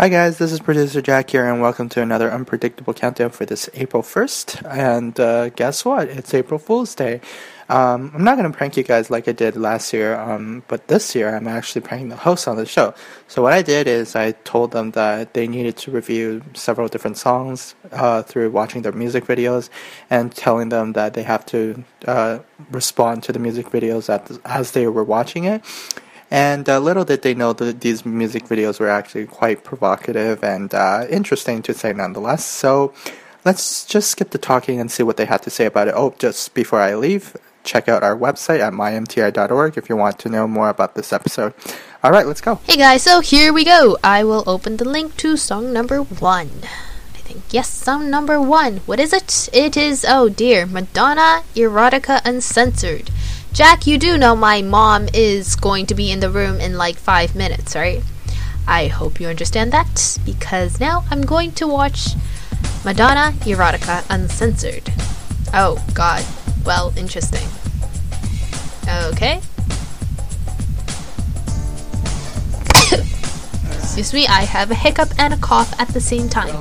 Hi 0.00 0.08
guys, 0.08 0.38
this 0.38 0.52
is 0.52 0.60
producer 0.60 1.02
Jack 1.02 1.30
here, 1.30 1.44
and 1.44 1.60
welcome 1.60 1.88
to 1.88 2.00
another 2.00 2.30
unpredictable 2.30 2.94
countdown 2.94 3.30
for 3.30 3.44
this 3.44 3.68
April 3.74 4.04
1st. 4.04 4.64
And 4.72 5.18
uh, 5.18 5.48
guess 5.48 5.84
what? 5.84 6.06
It's 6.08 6.32
April 6.32 6.60
Fool's 6.60 6.94
Day. 6.94 7.20
Um, 7.68 8.12
I'm 8.14 8.22
not 8.22 8.38
going 8.38 8.48
to 8.48 8.56
prank 8.56 8.76
you 8.76 8.84
guys 8.84 9.10
like 9.10 9.26
I 9.26 9.32
did 9.32 9.56
last 9.56 9.92
year, 9.92 10.14
um, 10.14 10.62
but 10.68 10.86
this 10.86 11.16
year 11.16 11.34
I'm 11.34 11.48
actually 11.48 11.80
pranking 11.80 12.10
the 12.10 12.16
hosts 12.16 12.46
on 12.46 12.56
the 12.56 12.64
show. 12.64 12.94
So 13.26 13.42
what 13.42 13.52
I 13.52 13.60
did 13.60 13.88
is 13.88 14.14
I 14.14 14.30
told 14.44 14.70
them 14.70 14.92
that 14.92 15.34
they 15.34 15.48
needed 15.48 15.76
to 15.78 15.90
review 15.90 16.42
several 16.54 16.86
different 16.86 17.18
songs 17.18 17.74
uh, 17.90 18.22
through 18.22 18.52
watching 18.52 18.82
their 18.82 18.92
music 18.92 19.24
videos, 19.24 19.68
and 20.10 20.32
telling 20.32 20.68
them 20.68 20.92
that 20.92 21.14
they 21.14 21.24
have 21.24 21.44
to 21.46 21.82
uh, 22.06 22.38
respond 22.70 23.24
to 23.24 23.32
the 23.32 23.40
music 23.40 23.66
videos 23.70 24.08
as 24.44 24.70
they 24.70 24.86
were 24.86 25.02
watching 25.02 25.42
it. 25.42 25.64
And 26.30 26.68
uh, 26.68 26.78
little 26.78 27.04
did 27.04 27.22
they 27.22 27.34
know 27.34 27.52
that 27.54 27.80
these 27.80 28.04
music 28.04 28.44
videos 28.44 28.78
were 28.78 28.90
actually 28.90 29.26
quite 29.26 29.64
provocative 29.64 30.44
and 30.44 30.74
uh, 30.74 31.06
interesting 31.08 31.62
to 31.62 31.74
say 31.74 31.92
nonetheless. 31.92 32.44
So 32.44 32.92
let's 33.44 33.86
just 33.86 34.10
skip 34.10 34.30
the 34.30 34.38
talking 34.38 34.78
and 34.78 34.90
see 34.90 35.02
what 35.02 35.16
they 35.16 35.24
had 35.24 35.42
to 35.42 35.50
say 35.50 35.66
about 35.66 35.88
it. 35.88 35.94
Oh, 35.96 36.14
just 36.18 36.52
before 36.52 36.80
I 36.80 36.94
leave, 36.94 37.36
check 37.64 37.88
out 37.88 38.02
our 38.02 38.16
website 38.16 38.60
at 38.60 38.72
mymti.org 38.72 39.78
if 39.78 39.88
you 39.88 39.96
want 39.96 40.18
to 40.20 40.28
know 40.28 40.46
more 40.46 40.68
about 40.68 40.94
this 40.94 41.12
episode. 41.12 41.54
All 42.02 42.10
right, 42.10 42.26
let's 42.26 42.42
go. 42.42 42.56
Hey 42.64 42.76
guys, 42.76 43.02
so 43.02 43.20
here 43.20 43.52
we 43.52 43.64
go. 43.64 43.96
I 44.04 44.22
will 44.22 44.44
open 44.46 44.76
the 44.76 44.88
link 44.88 45.16
to 45.18 45.36
song 45.36 45.72
number 45.72 46.02
one. 46.02 46.50
I 47.14 47.18
think, 47.20 47.44
yes, 47.50 47.70
song 47.70 48.10
number 48.10 48.40
one. 48.40 48.78
What 48.86 49.00
is 49.00 49.12
it? 49.12 49.48
It 49.52 49.76
is, 49.76 50.04
oh 50.06 50.28
dear, 50.28 50.66
Madonna 50.66 51.42
Erotica 51.54 52.20
Uncensored. 52.24 53.10
Jack, 53.58 53.88
you 53.88 53.98
do 53.98 54.16
know 54.16 54.36
my 54.36 54.62
mom 54.62 55.08
is 55.12 55.56
going 55.56 55.84
to 55.86 55.94
be 55.96 56.12
in 56.12 56.20
the 56.20 56.30
room 56.30 56.60
in 56.60 56.78
like 56.78 56.94
five 56.94 57.34
minutes, 57.34 57.74
right? 57.74 58.04
I 58.68 58.86
hope 58.86 59.18
you 59.18 59.26
understand 59.26 59.72
that 59.72 60.16
because 60.24 60.78
now 60.78 61.04
I'm 61.10 61.22
going 61.22 61.50
to 61.54 61.66
watch 61.66 62.10
Madonna 62.84 63.32
Erotica 63.40 64.04
Uncensored. 64.10 64.92
Oh, 65.52 65.84
God. 65.92 66.24
Well, 66.64 66.94
interesting. 66.96 67.48
Okay. 69.06 69.40
Excuse 73.82 74.14
me, 74.14 74.28
I 74.28 74.42
have 74.42 74.70
a 74.70 74.76
hiccup 74.76 75.08
and 75.18 75.34
a 75.34 75.38
cough 75.38 75.74
at 75.80 75.88
the 75.88 76.00
same 76.00 76.28
time. 76.28 76.54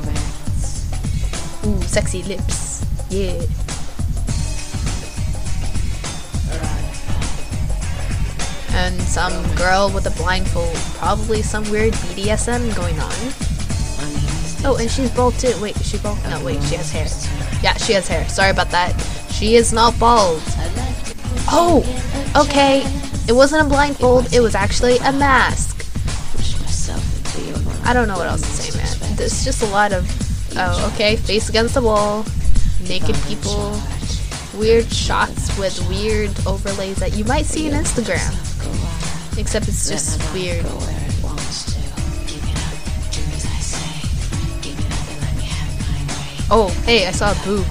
Ooh, 1.63 1.79
sexy 1.83 2.23
lips. 2.23 2.83
Yeah. 3.11 3.43
And 8.77 9.01
some 9.01 9.33
girl 9.55 9.89
with 9.93 10.05
a 10.05 10.11
blindfold. 10.11 10.75
Probably 10.95 11.41
some 11.41 11.69
weird 11.71 11.93
BDSM 11.93 12.75
going 12.75 12.99
on. 12.99 13.11
Oh, 14.63 14.77
and 14.79 14.89
she's 14.89 15.09
bald 15.11 15.33
too. 15.39 15.53
Wait, 15.59 15.75
is 15.77 15.89
she 15.89 15.97
bald? 15.97 16.17
No, 16.29 16.43
wait, 16.43 16.61
she 16.63 16.75
has 16.75 16.91
hair. 16.91 17.07
Yeah, 17.63 17.73
she 17.77 17.93
has 17.93 18.07
hair. 18.07 18.27
Sorry 18.29 18.51
about 18.51 18.69
that. 18.69 18.93
She 19.31 19.55
is 19.55 19.73
not 19.73 19.97
bald. 19.99 20.41
Oh, 21.49 21.81
okay. 22.35 22.83
It 23.27 23.33
wasn't 23.33 23.65
a 23.65 23.69
blindfold, 23.69 24.33
it 24.33 24.41
was 24.41 24.55
actually 24.55 24.97
a 24.99 25.11
mask. 25.11 25.73
I 27.83 27.93
don't 27.93 28.07
know 28.07 28.17
what 28.17 28.27
else 28.27 28.41
to 28.41 28.47
say, 28.47 28.77
man. 28.77 29.15
There's 29.15 29.45
just 29.45 29.63
a 29.63 29.65
lot 29.67 29.93
of. 29.93 30.05
Oh, 30.57 30.91
okay. 30.93 31.15
Face 31.15 31.49
against 31.49 31.73
the 31.73 31.81
wall. 31.81 32.25
Naked 32.87 33.15
people. 33.27 33.79
Weird 34.55 34.91
shots 34.91 35.57
with 35.57 35.79
weird 35.87 36.31
overlays 36.45 36.97
that 36.97 37.15
you 37.15 37.23
might 37.25 37.45
see 37.45 37.71
on 37.71 37.81
Instagram. 37.81 38.46
Except 39.37 39.67
it's 39.67 39.87
just 39.87 40.33
weird. 40.33 40.65
Oh, 46.49 46.69
hey, 46.85 47.05
I 47.05 47.11
saw 47.11 47.31
a 47.31 47.45
boob. 47.45 47.65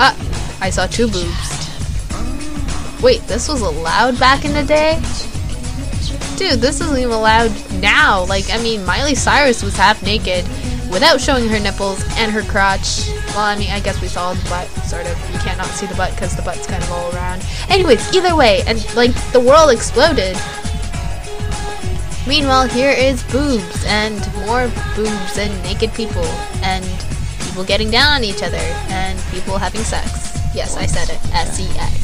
Ah, 0.00 0.16
I 0.60 0.70
saw 0.70 0.86
two 0.86 1.08
boobs. 1.08 1.58
Wait, 3.02 3.20
this 3.22 3.48
was 3.48 3.60
allowed 3.60 4.18
back 4.18 4.44
in 4.44 4.54
the 4.54 4.62
day? 4.62 4.94
Dude, 6.36 6.60
this 6.60 6.80
isn't 6.80 6.96
even 6.96 7.10
allowed 7.12 7.52
now. 7.74 8.24
Like, 8.24 8.50
I 8.50 8.62
mean, 8.62 8.84
Miley 8.86 9.16
Cyrus 9.16 9.62
was 9.62 9.76
half 9.76 10.02
naked 10.02 10.44
without 10.90 11.20
showing 11.20 11.48
her 11.48 11.58
nipples 11.58 12.02
and 12.16 12.30
her 12.30 12.42
crotch. 12.42 13.08
Well, 13.38 13.46
I 13.46 13.56
mean, 13.56 13.70
I 13.70 13.78
guess 13.78 14.02
we 14.02 14.08
saw 14.08 14.34
the 14.34 14.48
butt, 14.50 14.66
sort 14.82 15.06
of. 15.06 15.16
You 15.32 15.38
cannot 15.38 15.66
see 15.66 15.86
the 15.86 15.94
butt 15.94 16.10
because 16.10 16.34
the 16.34 16.42
butt's 16.42 16.66
kind 16.66 16.82
of 16.82 16.90
all 16.90 17.14
around. 17.14 17.46
Anyways, 17.68 18.12
either 18.12 18.34
way, 18.34 18.64
and 18.66 18.82
like 18.96 19.14
the 19.30 19.38
world 19.38 19.70
exploded. 19.70 20.36
Meanwhile, 22.26 22.66
here 22.66 22.90
is 22.90 23.22
boobs 23.30 23.84
and 23.86 24.18
more 24.44 24.66
boobs 24.96 25.38
and 25.38 25.54
naked 25.62 25.94
people 25.94 26.24
and 26.66 26.84
people 27.46 27.62
getting 27.62 27.92
down 27.92 28.12
on 28.12 28.24
each 28.24 28.42
other 28.42 28.56
and 28.90 29.16
people 29.30 29.56
having 29.56 29.82
sex. 29.82 30.10
Yes, 30.52 30.76
I 30.76 30.86
said 30.86 31.08
it. 31.08 31.20
S 31.32 31.60
E 31.60 31.68
X. 31.78 31.94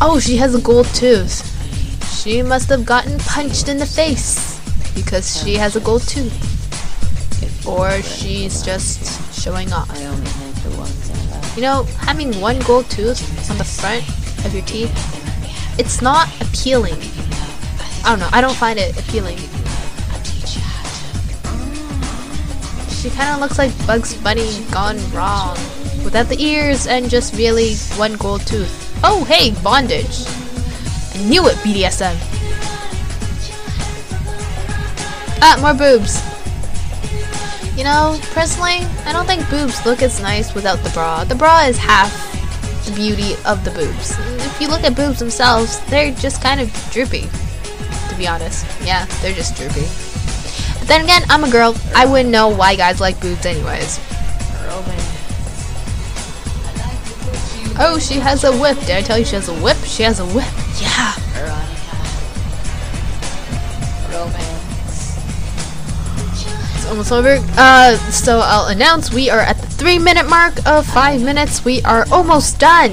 Oh, 0.00 0.20
she 0.20 0.36
has 0.36 0.54
a 0.54 0.60
gold 0.60 0.86
tooth. 0.94 1.42
She 2.14 2.42
must 2.42 2.68
have 2.68 2.86
gotten 2.86 3.18
punched 3.18 3.68
in 3.68 3.78
the 3.78 3.86
face 3.86 4.51
because 4.94 5.42
she 5.42 5.54
has 5.54 5.76
a 5.76 5.80
gold 5.80 6.02
tooth. 6.02 6.32
Or 7.66 8.02
she's 8.02 8.62
just 8.62 9.32
showing 9.40 9.72
off. 9.72 9.88
You 11.56 11.62
know, 11.62 11.84
having 11.98 12.40
one 12.40 12.58
gold 12.60 12.88
tooth 12.90 13.50
on 13.50 13.58
the 13.58 13.64
front 13.64 14.06
of 14.44 14.52
your 14.54 14.64
teeth, 14.64 14.92
it's 15.78 16.02
not 16.02 16.28
appealing. 16.40 16.96
I 18.04 18.10
don't 18.10 18.18
know, 18.18 18.28
I 18.32 18.40
don't 18.40 18.56
find 18.56 18.78
it 18.78 18.98
appealing. 18.98 19.38
She 23.02 23.10
kind 23.10 23.34
of 23.34 23.40
looks 23.40 23.58
like 23.58 23.86
Bugs 23.86 24.14
Bunny 24.14 24.64
gone 24.70 24.98
wrong. 25.12 25.56
Without 26.04 26.28
the 26.28 26.40
ears 26.40 26.86
and 26.86 27.10
just 27.10 27.34
really 27.34 27.74
one 27.96 28.14
gold 28.14 28.46
tooth. 28.46 29.00
Oh, 29.04 29.24
hey, 29.24 29.52
bondage. 29.62 30.24
I 31.14 31.24
knew 31.28 31.46
it, 31.48 31.56
BDSM. 31.58 32.41
Ah, 35.44 35.58
more 35.60 35.74
boobs. 35.74 36.22
You 37.76 37.82
know, 37.82 38.16
personally, 38.30 38.86
I 39.04 39.12
don't 39.12 39.26
think 39.26 39.48
boobs 39.50 39.84
look 39.84 40.00
as 40.00 40.22
nice 40.22 40.54
without 40.54 40.78
the 40.84 40.90
bra. 40.90 41.24
The 41.24 41.34
bra 41.34 41.62
is 41.66 41.76
half 41.76 42.12
the 42.86 42.92
beauty 42.92 43.34
of 43.44 43.64
the 43.64 43.72
boobs. 43.72 44.14
If 44.46 44.60
you 44.60 44.68
look 44.68 44.84
at 44.84 44.94
boobs 44.94 45.18
themselves, 45.18 45.80
they're 45.86 46.14
just 46.14 46.40
kind 46.40 46.60
of 46.60 46.70
droopy. 46.92 47.28
To 48.08 48.14
be 48.16 48.28
honest. 48.28 48.66
Yeah, 48.84 49.06
they're 49.20 49.34
just 49.34 49.56
droopy. 49.56 49.86
But 50.78 50.86
then 50.86 51.02
again, 51.02 51.22
I'm 51.28 51.42
a 51.42 51.50
girl. 51.50 51.74
I 51.94 52.06
wouldn't 52.06 52.30
know 52.30 52.48
why 52.48 52.76
guys 52.76 53.00
like 53.00 53.20
boobs 53.20 53.44
anyways. 53.44 53.98
Oh, 57.78 57.98
she 57.98 58.20
has 58.20 58.44
a 58.44 58.52
whip. 58.52 58.78
Did 58.80 58.90
I 58.90 59.02
tell 59.02 59.18
you 59.18 59.24
she 59.24 59.34
has 59.34 59.48
a 59.48 59.54
whip? 59.54 59.78
She 59.78 60.04
has 60.04 60.20
a 60.20 60.26
whip. 60.26 60.46
Yeah. 60.80 61.14
It's 66.82 66.90
almost 66.90 67.12
over. 67.12 67.38
Uh, 67.56 67.94
so 68.10 68.40
I'll 68.42 68.66
announce 68.66 69.12
we 69.12 69.30
are 69.30 69.38
at 69.38 69.56
the 69.56 69.68
three 69.68 70.00
minute 70.00 70.28
mark 70.28 70.66
of 70.66 70.84
five 70.84 71.22
minutes. 71.22 71.64
We 71.64 71.80
are 71.82 72.04
almost 72.10 72.58
done. 72.58 72.90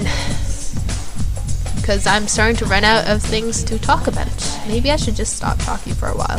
Because 1.76 2.06
I'm 2.06 2.28
starting 2.28 2.56
to 2.58 2.66
run 2.66 2.84
out 2.84 3.10
of 3.10 3.24
things 3.24 3.64
to 3.64 3.80
talk 3.80 4.06
about. 4.06 4.28
Maybe 4.68 4.92
I 4.92 4.96
should 4.96 5.16
just 5.16 5.36
stop 5.36 5.58
talking 5.58 5.96
for 5.96 6.08
a 6.08 6.14
while. 6.16 6.38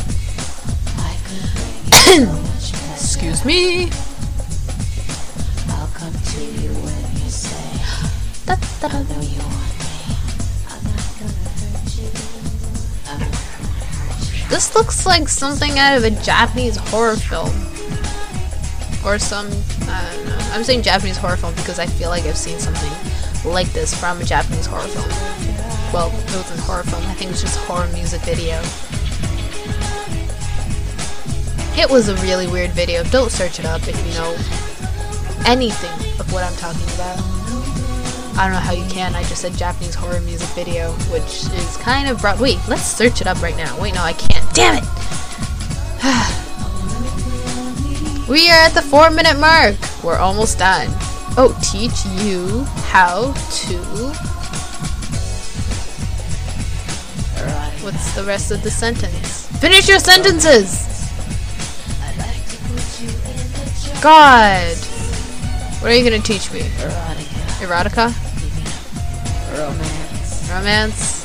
Excuse 2.95 3.45
me. 3.45 3.91
Da, 8.47 8.57
da, 8.81 8.89
da. 9.03 9.21
This 14.51 14.75
looks 14.75 15.07
like 15.07 15.29
something 15.29 15.79
out 15.79 15.97
of 15.97 16.03
a 16.03 16.11
Japanese 16.11 16.77
horror 16.77 17.15
film. 17.15 17.55
Or 19.07 19.17
some, 19.17 19.47
I 19.89 20.13
don't 20.13 20.27
know. 20.27 20.39
I'm 20.53 20.65
saying 20.65 20.83
Japanese 20.83 21.17
horror 21.17 21.37
film 21.37 21.55
because 21.55 21.79
I 21.79 21.87
feel 21.87 22.11
like 22.11 22.25
I've 22.25 22.37
seen 22.37 22.59
something 22.59 22.93
like 23.51 23.73
this 23.73 23.95
from 23.95 24.21
a 24.21 24.25
Japanese 24.25 24.67
horror 24.67 24.89
film. 24.89 25.09
Well, 25.95 26.09
it 26.09 26.37
wasn't 26.37 26.59
a 26.59 26.63
horror 26.63 26.83
film, 26.83 27.03
I 27.07 27.15
think 27.15 27.31
it 27.31 27.35
was 27.35 27.43
just 27.43 27.57
a 27.59 27.63
horror 27.63 27.87
music 27.93 28.23
video. 28.23 28.61
It 31.81 31.89
was 31.89 32.09
a 32.09 32.17
really 32.17 32.49
weird 32.49 32.73
video. 32.73 33.05
Don't 33.05 33.31
search 33.31 33.61
it 33.61 33.65
up 33.65 33.81
if 33.87 33.97
you 34.05 34.13
know 34.15 34.37
anything 35.47 36.21
of 36.21 36.33
what 36.33 36.43
I'm 36.43 36.57
talking 36.57 36.85
about. 36.95 37.40
I 38.41 38.45
don't 38.45 38.55
know 38.55 38.61
how 38.61 38.73
you 38.73 38.89
can. 38.89 39.15
I 39.15 39.23
just 39.25 39.43
said 39.43 39.53
Japanese 39.53 39.95
horror 39.95 40.19
music 40.23 40.49
video, 40.55 40.93
which 41.13 41.45
is 41.53 41.77
kind 41.77 42.09
of 42.09 42.23
broad. 42.23 42.41
Wait, 42.41 42.57
let's 42.69 42.87
search 42.87 43.21
it 43.21 43.27
up 43.27 43.43
right 43.43 43.55
now. 43.55 43.79
Wait, 43.79 43.93
no, 43.93 44.01
I 44.01 44.15
can't. 44.15 44.55
Damn 44.55 44.77
it! 44.79 44.85
we 48.31 48.49
are 48.49 48.65
at 48.65 48.73
the 48.73 48.81
four 48.81 49.11
minute 49.11 49.39
mark. 49.39 49.77
We're 50.03 50.17
almost 50.17 50.59
done. 50.59 50.89
Oh, 51.37 51.55
teach 51.63 52.07
you 52.25 52.65
how 52.89 53.35
to 53.35 53.77
What's 57.85 58.15
the 58.15 58.25
rest 58.25 58.51
of 58.53 58.63
the 58.63 58.71
sentence? 58.71 59.49
Finish 59.59 59.87
your 59.87 59.99
sentences! 59.99 60.87
God! 64.03 64.79
What 65.83 65.93
are 65.93 65.95
you 65.95 66.05
gonna 66.05 66.23
teach 66.23 66.51
me? 66.51 66.61
Erotica? 67.61 68.29
Romance. 69.61 70.51
Romance? 70.51 71.21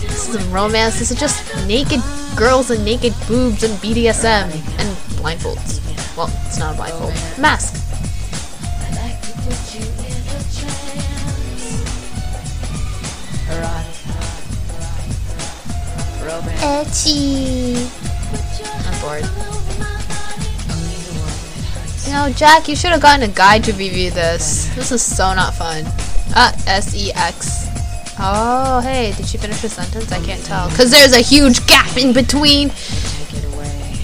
This 0.00 0.28
isn't 0.28 0.52
romance, 0.52 1.00
this 1.00 1.10
is 1.10 1.18
just 1.18 1.42
naked 1.66 2.00
girls 2.36 2.70
and 2.70 2.84
naked 2.84 3.12
boobs 3.26 3.64
and 3.64 3.74
BDSM 3.78 4.44
and 4.78 4.96
blindfolds. 5.18 5.80
Well, 6.16 6.30
it's 6.46 6.58
not 6.58 6.74
a 6.74 6.76
blindfold. 6.76 7.12
Mask. 7.40 7.76
Etchy. 16.60 17.74
I'm 18.86 19.00
bored. 19.00 19.24
You 22.06 22.12
know, 22.12 22.32
Jack, 22.32 22.68
you 22.68 22.76
should 22.76 22.90
have 22.90 23.00
gotten 23.00 23.28
a 23.28 23.32
guide 23.32 23.64
to 23.64 23.72
review 23.72 24.10
this. 24.10 24.72
This 24.74 24.92
is 24.92 25.02
so 25.02 25.34
not 25.34 25.54
fun. 25.54 25.84
Ah, 26.34 26.54
S-E-X. 26.66 27.66
Oh, 28.18 28.80
hey, 28.80 29.12
did 29.16 29.26
she 29.26 29.38
finish 29.38 29.62
the 29.62 29.68
sentence? 29.68 30.12
I 30.12 30.20
can't 30.22 30.44
tell. 30.44 30.68
Because 30.68 30.90
there's 30.90 31.14
a 31.14 31.20
huge 31.20 31.66
gap 31.66 31.96
in 31.96 32.12
between. 32.12 32.68
Take 32.68 33.34
it 33.34 33.54
away. 33.54 33.98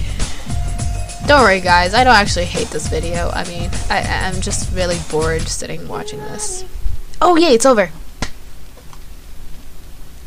Don't 1.27 1.41
worry, 1.41 1.61
guys. 1.61 1.93
I 1.93 2.03
don't 2.03 2.15
actually 2.15 2.45
hate 2.45 2.69
this 2.69 2.87
video. 2.87 3.29
I 3.29 3.47
mean, 3.47 3.69
I, 3.89 3.99
I'm 4.25 4.41
just 4.41 4.73
really 4.73 4.97
bored 5.11 5.43
sitting 5.43 5.87
watching 5.87 6.19
this. 6.19 6.65
Oh, 7.21 7.35
yay, 7.35 7.53
it's 7.53 7.65
over. 7.65 7.91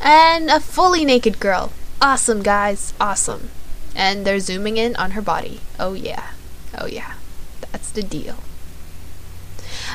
And 0.00 0.48
a 0.50 0.60
fully 0.60 1.04
naked 1.04 1.40
girl. 1.40 1.72
Awesome, 2.00 2.42
guys. 2.42 2.94
Awesome. 3.00 3.50
And 3.94 4.24
they're 4.24 4.40
zooming 4.40 4.76
in 4.76 4.96
on 4.96 5.10
her 5.12 5.22
body. 5.22 5.60
Oh, 5.78 5.94
yeah. 5.94 6.30
Oh, 6.78 6.86
yeah. 6.86 7.14
That's 7.72 7.90
the 7.90 8.02
deal. 8.02 8.36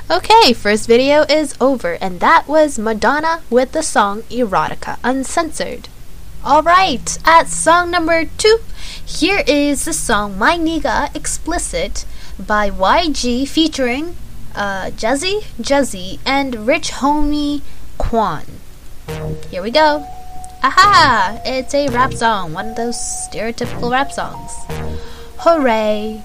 Okay, 0.09 0.53
first 0.53 0.85
video 0.85 1.23
is 1.23 1.55
over, 1.59 1.93
and 1.93 2.19
that 2.19 2.47
was 2.47 2.77
Madonna 2.77 3.41
with 3.49 3.71
the 3.71 3.81
song 3.81 4.21
Erotica 4.29 4.99
Uncensored. 5.03 5.89
Alright, 6.45 7.17
at 7.25 7.47
song 7.47 7.89
number 7.89 8.25
two, 8.37 8.59
here 9.03 9.41
is 9.47 9.85
the 9.85 9.93
song 9.93 10.37
My 10.37 10.59
Nigga 10.59 11.09
Explicit 11.15 12.05
by 12.37 12.69
YG 12.69 13.47
featuring 13.47 14.15
uh, 14.53 14.91
Jazzy, 14.91 15.41
Jazzy, 15.59 16.19
and 16.23 16.67
Rich 16.67 16.91
Homie 17.01 17.63
Quan. 17.97 18.45
Here 19.49 19.63
we 19.63 19.71
go. 19.71 20.05
Aha! 20.61 21.41
It's 21.43 21.73
a 21.73 21.89
rap 21.89 22.13
song, 22.13 22.53
one 22.53 22.69
of 22.69 22.75
those 22.75 22.95
stereotypical 22.95 23.91
rap 23.91 24.11
songs. 24.11 24.51
Hooray! 25.39 26.21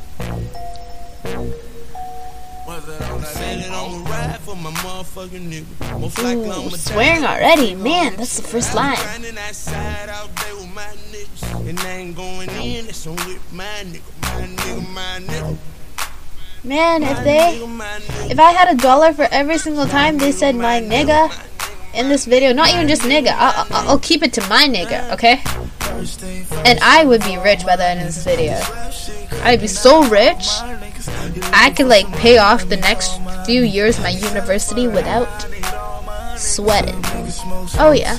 Ooh, 6.37 6.71
swearing 6.71 7.25
already, 7.25 7.75
man, 7.75 8.17
that's 8.17 8.37
the 8.37 8.43
first 8.47 8.75
line. 8.75 8.99
Man, 16.63 17.03
if 17.03 17.25
they, 17.25 17.59
if 18.31 18.39
I 18.39 18.53
had 18.53 18.69
a 18.75 18.77
dollar 18.81 19.13
for 19.15 19.27
every 19.31 19.57
single 19.57 19.87
time 19.87 20.19
they 20.19 20.31
said 20.31 20.55
my 20.55 20.81
nigga 20.81 21.31
in 21.95 22.09
this 22.09 22.27
video, 22.27 22.53
not 22.53 22.69
even 22.69 22.87
just 22.87 23.03
nigga, 23.03 23.29
I'll, 23.31 23.67
I'll, 23.71 23.89
I'll 23.91 23.99
keep 23.99 24.23
it 24.23 24.33
to 24.35 24.43
my 24.49 24.69
nigga, 24.69 25.11
okay? 25.13 25.41
And 26.67 26.79
I 26.81 27.05
would 27.05 27.23
be 27.23 27.39
rich 27.39 27.65
by 27.65 27.77
the 27.77 27.85
end 27.85 28.01
of 28.01 28.07
this 28.07 28.23
video. 28.25 28.61
I'd 29.43 29.61
be 29.61 29.69
so 29.69 30.03
rich, 30.09 30.49
I 31.53 31.73
could 31.77 31.87
like 31.87 32.07
pay 32.13 32.39
off 32.39 32.69
the 32.69 32.77
next 32.77 33.21
few 33.47 33.63
years 33.63 33.99
my 34.01 34.11
university 34.11 34.89
without 34.89 35.29
sweating. 36.37 37.01
Oh 37.79 37.93
yeah. 37.95 38.17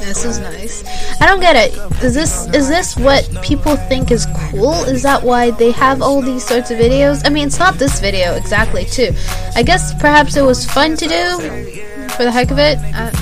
This 0.00 0.24
is 0.24 0.40
nice. 0.40 0.84
I 1.20 1.26
don't 1.26 1.40
get 1.40 1.56
it. 1.56 1.72
Is 2.02 2.14
this 2.14 2.46
is 2.54 2.68
this 2.68 2.96
what 2.96 3.28
people 3.42 3.76
think 3.76 4.10
is 4.10 4.26
cool? 4.50 4.74
Is 4.84 5.02
that 5.02 5.22
why 5.22 5.50
they 5.52 5.70
have 5.72 6.02
all 6.02 6.20
these 6.20 6.44
sorts 6.44 6.70
of 6.70 6.78
videos? 6.78 7.22
I 7.24 7.28
mean, 7.28 7.46
it's 7.46 7.58
not 7.58 7.74
this 7.74 8.00
video 8.00 8.34
exactly, 8.34 8.84
too. 8.86 9.12
I 9.54 9.62
guess 9.62 9.94
perhaps 9.94 10.36
it 10.36 10.42
was 10.42 10.64
fun 10.66 10.96
to 10.96 11.06
do 11.06 11.38
for 12.10 12.24
the 12.24 12.32
heck 12.32 12.50
of 12.50 12.58
it. 12.58 12.78
Know. 12.80 13.19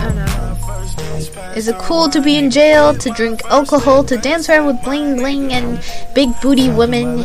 Is 1.58 1.66
it 1.66 1.76
cool 1.78 2.08
to 2.10 2.20
be 2.22 2.36
in 2.36 2.52
jail, 2.52 2.94
to 2.94 3.10
drink 3.10 3.44
alcohol, 3.46 4.04
to 4.04 4.16
dance 4.16 4.48
around 4.48 4.66
with 4.66 4.80
bling 4.84 5.16
bling 5.16 5.52
and 5.52 5.82
big 6.14 6.30
booty 6.40 6.70
women, 6.70 7.24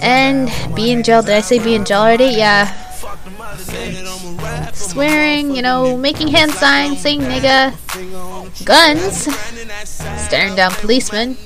and 0.00 0.48
be 0.74 0.90
in 0.90 1.02
jail? 1.02 1.20
Did 1.20 1.34
I 1.34 1.42
say 1.42 1.58
be 1.58 1.74
in 1.74 1.84
jail 1.84 2.00
already? 2.00 2.32
Yeah. 2.32 2.72
Swearing, 4.72 5.54
you 5.54 5.60
know, 5.60 5.94
making 5.94 6.28
hand 6.28 6.52
signs, 6.52 7.02
saying 7.02 7.20
nigga, 7.20 7.76
guns, 8.64 9.28
staring 10.24 10.56
down 10.56 10.70
policemen, 10.80 11.36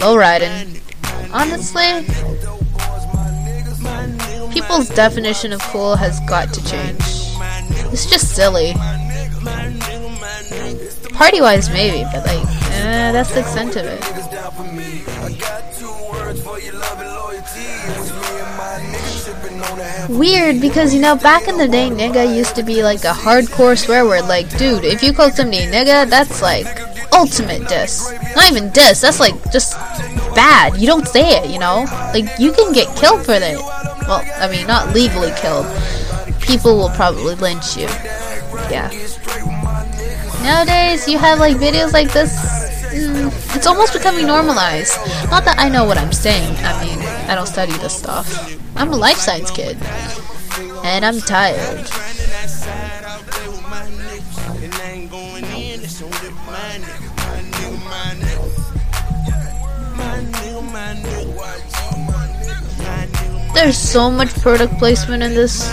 low 0.00 0.16
riding. 0.16 0.80
Honestly, 1.34 2.00
people's 4.54 4.88
definition 4.88 5.52
of 5.52 5.60
cool 5.64 5.96
has 5.96 6.18
got 6.20 6.54
to 6.54 6.64
change. 6.64 6.96
It's 7.92 8.06
just 8.06 8.34
silly. 8.34 8.72
Party 11.14 11.40
wise, 11.40 11.70
maybe, 11.70 12.04
but 12.12 12.26
like, 12.26 12.46
eh, 12.72 13.12
that's 13.12 13.30
the 13.32 13.40
extent 13.40 13.76
of 13.76 13.86
it. 13.86 14.00
Weird 20.08 20.60
because 20.60 20.94
you 20.94 21.00
know 21.00 21.16
back 21.16 21.48
in 21.48 21.56
the 21.56 21.68
day, 21.68 21.88
nigga 21.88 22.36
used 22.36 22.56
to 22.56 22.62
be 22.62 22.82
like 22.82 23.04
a 23.04 23.12
hardcore 23.12 23.78
swear 23.78 24.04
word. 24.04 24.26
Like, 24.26 24.48
dude, 24.58 24.84
if 24.84 25.02
you 25.02 25.12
call 25.12 25.30
somebody 25.30 25.66
nigga, 25.66 26.08
that's 26.08 26.42
like 26.42 26.66
ultimate 27.12 27.68
diss. 27.68 28.12
Not 28.34 28.50
even 28.50 28.70
diss. 28.70 29.00
That's 29.00 29.20
like 29.20 29.34
just 29.52 29.74
bad. 30.34 30.76
You 30.76 30.86
don't 30.86 31.06
say 31.06 31.38
it. 31.38 31.50
You 31.50 31.58
know, 31.58 31.84
like 32.12 32.26
you 32.38 32.52
can 32.52 32.72
get 32.72 32.94
killed 32.96 33.24
for 33.24 33.38
that. 33.38 33.56
Well, 34.08 34.22
I 34.36 34.48
mean, 34.50 34.66
not 34.66 34.92
legally 34.94 35.32
killed. 35.36 35.66
People 36.40 36.76
will 36.76 36.90
probably 36.90 37.34
lynch 37.36 37.76
you. 37.76 37.88
Yeah. 38.70 38.90
Nowadays, 40.44 41.08
you 41.08 41.16
have 41.18 41.40
like 41.40 41.56
videos 41.56 41.94
like 41.94 42.12
this. 42.12 42.30
Mm, 42.92 43.32
it's 43.56 43.66
almost 43.66 43.94
becoming 43.94 44.26
normalized. 44.26 44.94
Not 45.30 45.44
that 45.46 45.56
I 45.58 45.70
know 45.70 45.84
what 45.84 45.96
I'm 45.96 46.12
saying. 46.12 46.54
I 46.58 46.84
mean, 46.84 46.98
I 47.28 47.34
don't 47.34 47.46
study 47.48 47.72
this 47.78 47.96
stuff. 47.96 48.28
I'm 48.76 48.92
a 48.92 48.96
life 48.96 49.16
science 49.16 49.50
kid. 49.50 49.78
And 50.84 51.02
I'm 51.02 51.18
tired. 51.20 51.88
There's 63.54 63.78
so 63.78 64.10
much 64.10 64.34
product 64.42 64.78
placement 64.78 65.22
in 65.22 65.32
this. 65.32 65.72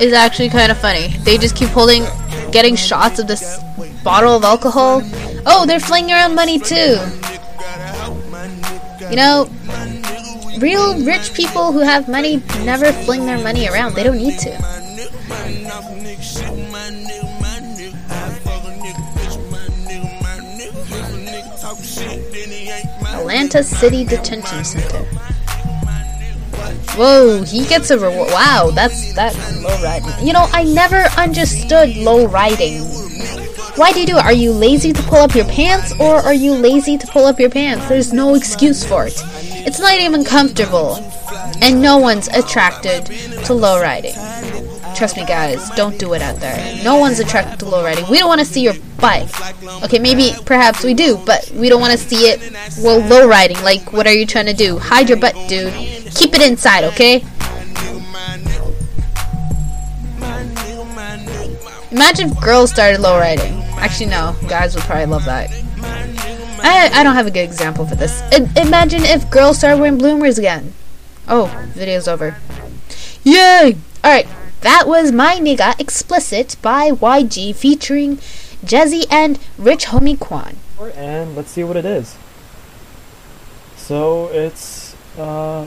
It's 0.00 0.14
actually 0.14 0.48
kind 0.48 0.72
of 0.72 0.78
funny. 0.78 1.08
They 1.18 1.38
just 1.38 1.54
keep 1.54 1.68
holding, 1.68 2.02
getting 2.52 2.76
shots 2.76 3.18
of 3.18 3.26
this 3.26 3.62
bottle 4.02 4.36
of 4.36 4.44
alcohol. 4.44 5.02
Oh, 5.46 5.64
they're 5.66 5.80
flinging 5.80 6.12
around 6.12 6.34
money 6.34 6.58
too. 6.58 6.98
You 9.10 9.16
know, 9.16 9.48
real 10.58 11.02
rich 11.04 11.34
people 11.34 11.72
who 11.72 11.80
have 11.80 12.08
money 12.08 12.42
never 12.64 12.92
fling 12.92 13.26
their 13.26 13.38
money 13.38 13.68
around. 13.68 13.94
They 13.94 14.02
don't 14.02 14.18
need 14.18 14.38
to. 14.40 14.50
Atlanta 23.12 23.62
City 23.62 24.04
Detention 24.04 24.64
Center. 24.64 25.06
Whoa, 26.96 27.42
he 27.42 27.64
gets 27.66 27.90
a 27.90 27.98
reward. 27.98 28.30
Wow, 28.30 28.70
that's 28.74 29.12
that's 29.14 29.62
low 29.62 29.82
riding. 29.82 30.26
You 30.26 30.32
know, 30.32 30.48
I 30.52 30.64
never 30.64 31.04
understood 31.16 31.96
low 31.96 32.26
riding. 32.26 32.82
Why 33.76 33.92
do 33.92 34.00
you 34.00 34.06
do 34.06 34.18
it? 34.18 34.24
Are 34.24 34.32
you 34.32 34.52
lazy 34.52 34.92
to 34.92 35.02
pull 35.04 35.20
up 35.20 35.34
your 35.34 35.46
pants, 35.46 35.92
or 35.98 36.16
are 36.16 36.34
you 36.34 36.52
lazy 36.52 36.98
to 36.98 37.06
pull 37.06 37.26
up 37.26 37.38
your 37.38 37.48
pants? 37.48 37.88
There's 37.88 38.12
no 38.12 38.34
excuse 38.34 38.84
for 38.84 39.06
it. 39.06 39.14
It's 39.66 39.78
not 39.78 39.94
even 39.94 40.24
comfortable, 40.24 40.96
and 41.62 41.80
no 41.80 41.96
one's 41.98 42.28
attracted 42.28 43.06
to 43.44 43.54
low 43.54 43.80
riding. 43.80 44.14
Trust 44.94 45.16
me, 45.16 45.24
guys, 45.24 45.70
don't 45.70 45.98
do 45.98 46.14
it 46.14 46.22
out 46.22 46.36
there. 46.36 46.84
No 46.84 46.96
one's 46.98 47.18
attracted 47.20 47.60
to 47.60 47.66
riding 47.66 48.04
We 48.10 48.18
don't 48.18 48.28
want 48.28 48.40
to 48.40 48.44
see 48.44 48.62
your 48.62 48.74
butt. 48.98 49.32
Okay, 49.84 49.98
maybe, 49.98 50.32
perhaps 50.44 50.84
we 50.84 50.94
do, 50.94 51.18
but 51.24 51.50
we 51.54 51.68
don't 51.68 51.80
want 51.80 51.92
to 51.92 51.98
see 51.98 52.28
it 52.28 52.52
Well, 52.82 53.00
low 53.08 53.26
riding. 53.28 53.60
Like, 53.62 53.92
what 53.92 54.06
are 54.06 54.12
you 54.12 54.26
trying 54.26 54.46
to 54.46 54.54
do? 54.54 54.78
Hide 54.78 55.08
your 55.08 55.18
butt, 55.18 55.34
dude. 55.48 55.72
Keep 56.14 56.34
it 56.34 56.42
inside, 56.42 56.84
okay? 56.84 57.24
Imagine 61.90 62.30
if 62.30 62.40
girls 62.40 62.70
started 62.70 63.00
low 63.00 63.18
riding. 63.18 63.52
Actually, 63.78 64.06
no, 64.06 64.36
guys 64.48 64.74
would 64.74 64.84
probably 64.84 65.06
love 65.06 65.24
that. 65.24 65.50
I, 66.62 66.90
I 66.92 67.02
don't 67.02 67.14
have 67.14 67.26
a 67.26 67.30
good 67.30 67.40
example 67.40 67.86
for 67.86 67.94
this. 67.94 68.20
I, 68.32 68.48
imagine 68.60 69.02
if 69.02 69.28
girls 69.30 69.58
started 69.58 69.80
wearing 69.80 69.98
bloomers 69.98 70.38
again. 70.38 70.72
Oh, 71.26 71.46
video's 71.70 72.06
over. 72.06 72.36
Yay! 73.24 73.76
Alright, 74.04 74.26
that 74.60 74.84
was 74.86 75.12
My 75.12 75.36
Nigga 75.36 75.78
Explicit 75.80 76.56
by 76.60 76.90
YG 76.90 77.54
featuring 77.54 78.16
Jeezy 78.64 79.06
and 79.10 79.38
Rich 79.56 79.86
Homie 79.86 80.18
Quan. 80.18 80.56
and 80.94 81.34
let's 81.34 81.50
see 81.50 81.64
what 81.64 81.76
it 81.76 81.84
is. 81.84 82.16
So 83.76 84.28
it's 84.28 84.94
uh, 85.18 85.66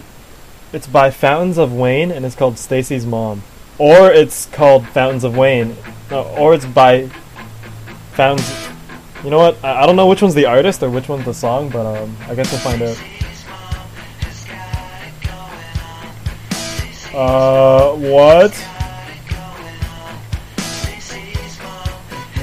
it's 0.71 0.88
by 0.88 1.12
Fountains 1.12 1.57
of 1.57 1.73
Wayne 1.73 2.12
and 2.12 2.25
it's 2.25 2.35
called 2.35 2.57
Stacy's 2.57 3.05
Mom, 3.05 3.43
or 3.77 4.12
it's 4.12 4.45
called 4.47 4.88
Fountains 4.88 5.23
of 5.23 5.35
Wayne, 5.35 5.75
no, 6.09 6.23
or 6.38 6.53
it's 6.53 6.65
by 6.65 7.07
Fountains. 8.13 8.67
You 9.23 9.29
know 9.29 9.39
what? 9.39 9.63
I, 9.63 9.83
I 9.83 9.85
don't 9.85 9.95
know 9.95 10.07
which 10.07 10.21
one's 10.21 10.35
the 10.35 10.45
artist 10.45 10.83
or 10.83 10.89
which 10.89 11.09
one's 11.09 11.25
the 11.25 11.33
song, 11.33 11.69
but 11.69 11.85
um, 11.85 12.15
I 12.27 12.35
guess 12.35 12.51
we'll 12.51 12.62
find 12.62 12.81
out. 12.81 12.97
Uh, 17.13 17.93
what? 17.95 18.51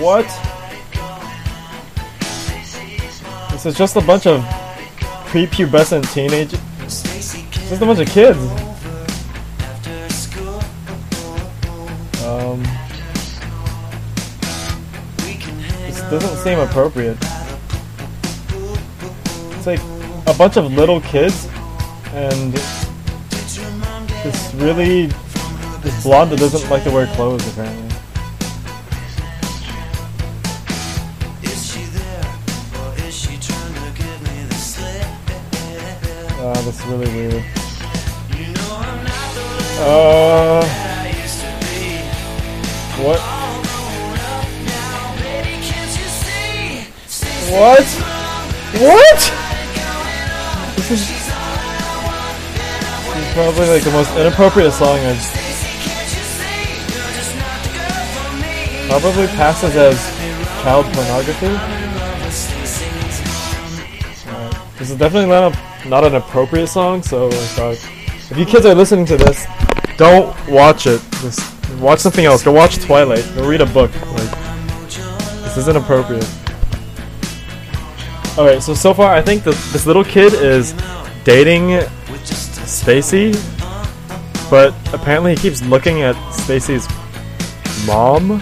What? 0.01 0.25
This 3.53 3.67
is 3.67 3.77
just 3.77 3.97
a 3.97 4.01
bunch 4.01 4.27
of 4.27 4.41
prepubescent 5.29 6.11
teenagers. 6.15 6.59
This 6.79 7.35
is 7.35 7.43
just 7.69 7.83
a 7.83 7.85
bunch 7.85 7.99
of 8.01 8.09
kids. 8.09 8.39
Um, 12.25 12.63
this 15.85 16.01
doesn't 16.09 16.37
seem 16.39 16.59
appropriate. 16.61 17.19
It's 19.53 19.67
like 19.67 19.81
a 20.27 20.35
bunch 20.39 20.57
of 20.57 20.73
little 20.73 21.03
kids 21.03 21.47
and 22.15 22.55
this 24.23 24.55
really 24.55 25.07
this 25.83 26.03
blonde 26.03 26.31
that 26.31 26.39
doesn't 26.39 26.71
like 26.71 26.85
to 26.85 26.91
wear 26.91 27.07
clothes 27.15 27.47
apparently. 27.53 27.90
Uh, 36.61 36.65
that's 36.65 36.85
really 36.85 37.09
weird. 37.15 37.43
Uh, 39.81 40.61
what? 43.01 43.21
What? 47.49 47.87
What? 48.77 49.21
This 50.77 50.91
is, 50.91 51.01
this 51.09 51.27
is 53.17 53.33
probably 53.33 53.67
like 53.71 53.83
the 53.83 53.93
most 53.93 54.15
inappropriate 54.19 54.75
song 54.75 54.99
I've 54.99 55.41
probably 58.91 59.29
passes 59.29 59.77
as 59.77 59.97
child 60.63 60.85
pornography. 60.93 61.57
Alright, 64.29 64.79
This 64.79 64.91
is 64.91 64.97
definitely 64.99 65.31
not 65.31 65.55
a, 65.55 65.70
not 65.87 66.05
an 66.05 66.15
appropriate 66.15 66.69
song, 66.69 67.03
so 67.03 67.29
like, 67.29 67.59
uh, 67.59 67.75
if 68.31 68.37
you 68.37 68.45
kids 68.45 68.67
are 68.67 68.75
listening 68.75 69.07
to 69.07 69.17
this, 69.17 69.47
don't 69.97 70.35
watch 70.49 70.87
it. 70.87 71.01
Just 71.21 71.41
watch 71.79 72.01
something 72.01 72.25
else. 72.25 72.43
Go 72.43 72.53
watch 72.53 72.79
Twilight. 72.79 73.25
Go 73.35 73.49
read 73.49 73.61
a 73.61 73.67
book. 73.67 73.93
Like, 74.13 74.31
this 75.43 75.57
isn't 75.57 75.77
appropriate. 75.77 76.29
Alright, 78.39 78.63
so 78.63 78.75
so 78.75 78.95
far 78.95 79.13
I 79.13 79.21
think 79.21 79.43
this 79.43 79.87
little 79.87 80.05
kid 80.05 80.33
is 80.35 80.75
dating 81.25 81.81
Stacy, 82.25 83.33
but 84.49 84.73
apparently 84.95 85.35
he 85.35 85.41
keeps 85.41 85.63
looking 85.63 86.03
at 86.03 86.15
Stacy's 86.33 86.89
mom. 87.87 88.39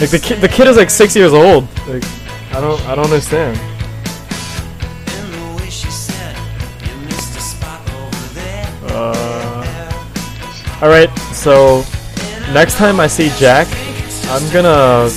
Like 0.00 0.10
the 0.10 0.18
kid, 0.20 0.40
the 0.40 0.48
kid 0.48 0.66
is 0.66 0.76
like 0.76 0.90
six 0.90 1.14
years 1.14 1.32
old. 1.32 1.68
Like, 1.86 2.04
I 2.52 2.60
don't, 2.60 2.80
I 2.86 2.96
don't 2.96 3.04
understand. 3.04 3.56
Uh, 10.82 10.86
all 10.86 10.88
right, 10.88 11.10
so 11.32 11.84
next 12.52 12.76
time 12.76 12.98
I 12.98 13.06
see 13.06 13.30
Jack, 13.38 13.68
I'm 14.30 14.52
gonna 14.52 15.08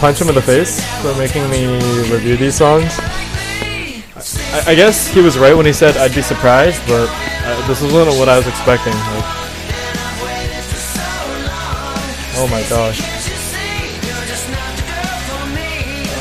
punch 0.00 0.20
him 0.20 0.28
in 0.28 0.34
the 0.34 0.42
face 0.42 0.82
for 1.00 1.14
making 1.16 1.48
me 1.50 1.66
review 2.10 2.36
these 2.36 2.56
songs. 2.56 2.98
I, 4.52 4.62
I 4.66 4.74
guess 4.74 5.06
he 5.06 5.20
was 5.20 5.38
right 5.38 5.54
when 5.54 5.66
he 5.66 5.72
said 5.72 5.96
I'd 5.96 6.14
be 6.14 6.22
surprised, 6.22 6.82
but 6.88 7.08
uh, 7.10 7.68
this 7.68 7.80
wasn't 7.80 8.18
what 8.18 8.28
I 8.28 8.36
was 8.36 8.46
expecting. 8.48 8.92
Like, 8.92 9.24
oh 12.36 12.48
my 12.50 12.62
gosh. 12.68 13.00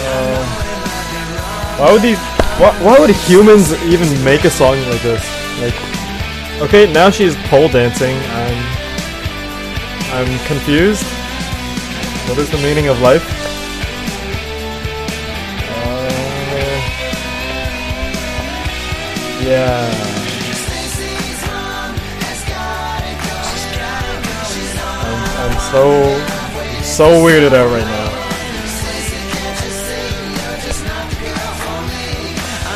Uh, 0.06 0.46
why 1.80 1.92
would 1.92 2.02
these? 2.04 2.20
Why, 2.60 2.72
why 2.84 3.00
would 3.00 3.10
humans 3.10 3.74
even 3.84 4.24
make 4.24 4.44
a 4.44 4.52
song 4.52 4.78
like 4.90 5.02
this? 5.02 5.26
Like, 5.60 5.93
okay, 6.64 6.92
now 6.92 7.10
she's 7.10 7.36
pole 7.48 7.68
dancing. 7.68 8.16
I'm, 8.16 8.58
I'm 10.14 10.46
confused. 10.48 11.04
What 12.30 12.38
is 12.38 12.50
the 12.50 12.58
meaning 12.58 12.88
of 12.88 13.02
life? 13.02 13.26
Uh, 15.70 16.10
yeah. 19.44 19.92
So, 25.70 25.84
so 26.84 27.06
weirded 27.24 27.54
out 27.54 27.70
right 27.72 27.86
now. 27.86 28.10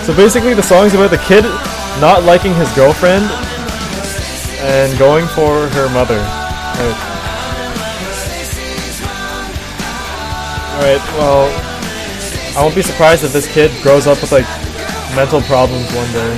So 0.04 0.16
basically, 0.16 0.54
the 0.54 0.64
song's 0.64 0.94
about 0.94 1.12
the 1.12 1.18
kid 1.18 1.44
not 2.02 2.24
liking 2.24 2.54
his 2.54 2.72
girlfriend 2.74 3.47
and 4.68 5.00
going 5.00 5.26
for 5.28 5.70
her 5.70 5.90
mother. 5.90 6.18
Right. 6.18 7.14
Alright, 10.76 11.02
well, 11.18 11.48
I 12.58 12.62
won't 12.62 12.76
be 12.76 12.82
surprised 12.82 13.24
if 13.24 13.32
this 13.32 13.52
kid 13.52 13.72
grows 13.82 14.08
up 14.08 14.22
with 14.22 14.32
like 14.34 14.46
mental 15.16 15.42
problems 15.42 15.86
one 15.94 16.12
day. 16.12 16.38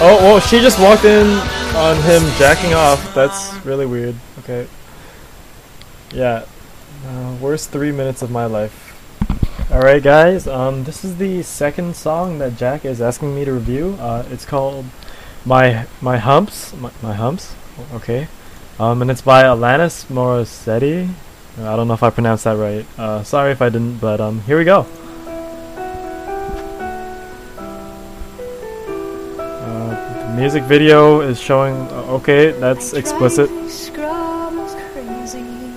Oh, 0.00 0.18
well, 0.22 0.40
she 0.40 0.60
just 0.60 0.78
walked 0.78 1.04
in 1.04 1.26
on 1.76 1.96
him 2.02 2.22
jacking 2.38 2.74
off. 2.74 3.12
That's 3.12 3.52
really 3.64 3.86
weird. 3.86 4.14
Okay. 4.38 4.68
Yeah. 6.14 6.44
Uh, 7.06 7.36
worst 7.40 7.70
three 7.70 7.90
minutes 7.90 8.22
of 8.22 8.30
my 8.30 8.46
life. 8.46 8.88
Alright 9.70 10.02
guys, 10.02 10.46
um, 10.46 10.84
this 10.84 11.04
is 11.04 11.16
the 11.16 11.42
second 11.42 11.96
song 11.96 12.38
that 12.38 12.56
Jack 12.56 12.84
is 12.84 13.02
asking 13.02 13.34
me 13.34 13.44
to 13.44 13.52
review. 13.52 13.96
Uh, 13.98 14.24
it's 14.30 14.44
called 14.44 14.84
My 15.44 15.86
My 16.00 16.18
Humps. 16.18 16.72
My, 16.76 16.90
my 17.02 17.14
Humps? 17.14 17.54
Okay. 17.94 18.28
Um, 18.78 19.02
and 19.02 19.10
it's 19.10 19.22
by 19.22 19.42
Alanis 19.44 20.06
Morissette. 20.06 21.08
I 21.58 21.76
don't 21.76 21.86
know 21.88 21.94
if 21.94 22.02
I 22.02 22.10
pronounced 22.10 22.44
that 22.44 22.56
right. 22.56 22.86
Uh, 22.98 23.22
sorry 23.22 23.52
if 23.52 23.60
I 23.60 23.68
didn't, 23.68 23.98
but 23.98 24.20
um, 24.20 24.40
here 24.42 24.56
we 24.58 24.64
go. 24.64 24.86
Uh, 29.38 30.28
the 30.28 30.40
music 30.40 30.62
video 30.64 31.20
is 31.20 31.38
showing. 31.40 31.74
Uh, 31.90 32.16
okay, 32.22 32.52
that's 32.52 32.92
explicit. 32.94 33.50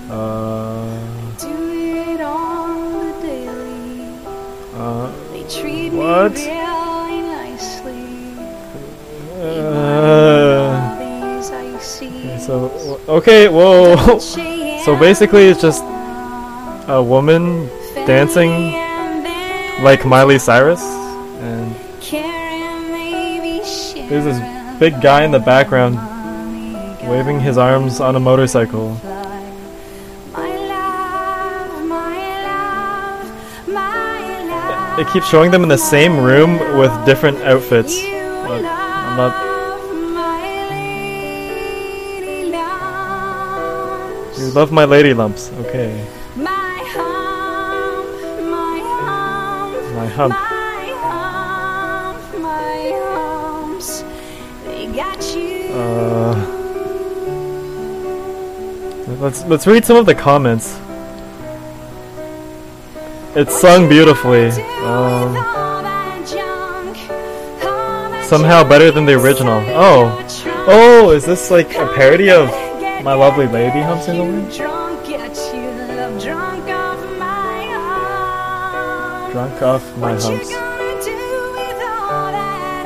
Uh, 0.08 0.98
Do 1.38 1.50
it 1.50 2.20
on 2.20 2.92
the 2.98 3.12
daily. 3.20 4.08
uh, 4.74 5.10
What? 5.92 6.55
Uh, 9.96 11.40
so 12.38 13.00
okay, 13.08 13.48
whoa. 13.48 14.18
so 14.84 14.96
basically, 14.98 15.46
it's 15.46 15.60
just 15.60 15.82
a 16.88 17.02
woman 17.02 17.68
dancing 18.06 18.72
like 19.82 20.04
Miley 20.04 20.38
Cyrus, 20.38 20.82
and 20.82 21.74
there's 24.08 24.24
this 24.24 24.78
big 24.78 25.00
guy 25.02 25.24
in 25.24 25.30
the 25.30 25.40
background 25.40 25.96
waving 27.08 27.40
his 27.40 27.58
arms 27.58 28.00
on 28.00 28.16
a 28.16 28.20
motorcycle. 28.20 28.96
It 34.98 35.06
keeps 35.08 35.28
showing 35.28 35.50
them 35.50 35.62
in 35.62 35.68
the 35.68 35.76
same 35.76 36.18
room 36.18 36.58
with 36.78 36.90
different 37.04 37.38
outfits. 37.38 37.98
I'm 38.00 38.62
not. 39.16 39.45
You 44.38 44.50
love 44.50 44.70
my 44.70 44.84
lady 44.84 45.14
lumps. 45.14 45.50
Okay. 45.60 46.06
My 46.36 46.78
hump, 46.92 48.06
my 48.50 48.78
hump, 48.84 49.94
My 49.94 50.06
hump. 50.06 50.30
my 50.34 50.92
hump, 51.00 52.42
my 52.42 52.92
humps. 53.02 54.04
They 54.64 54.86
got 54.88 55.34
you. 55.34 55.72
Uh, 55.72 56.34
let's 59.20 59.44
let's 59.46 59.66
read 59.66 59.86
some 59.86 59.96
of 59.96 60.04
the 60.04 60.14
comments. 60.14 60.78
It's 63.34 63.58
sung 63.58 63.88
beautifully. 63.88 64.48
Um, 64.84 65.34
somehow 68.22 68.64
better 68.68 68.90
than 68.90 69.06
the 69.06 69.14
original. 69.14 69.62
Oh, 69.68 70.26
oh, 70.68 71.10
is 71.12 71.24
this 71.24 71.50
like 71.50 71.70
a 71.74 71.86
parody 71.94 72.30
of 72.30 72.65
My 73.06 73.14
Lovely 73.14 73.46
Lady 73.46 73.82
Humps 73.82 74.08
in 74.08 74.18
the 74.18 74.24
Wind? 74.24 74.52
Drunk, 74.52 75.08
love, 75.08 76.20
drunk 76.20 76.68
off 76.68 76.98
my. 77.20 77.68
Drunk 79.30 79.62
off 79.62 79.96
my 79.98 80.10
humps. 80.10 80.50
gonna 80.50 81.04
do 81.04 81.12
with 81.52 81.82
all 81.86 82.32
that 82.32 82.84